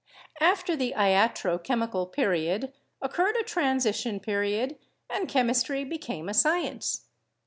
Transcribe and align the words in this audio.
After 0.39 0.75
the 0.75 0.95
Iatro 0.97 1.63
Chemical 1.63 2.07
Period 2.07 2.73
occurred 3.03 3.35
a 3.39 3.43
transition 3.43 4.19
period 4.19 4.77
and 5.11 5.29
chemistry 5.29 5.83
became 5.83 6.27
a 6.27 6.33
science. 6.33 7.05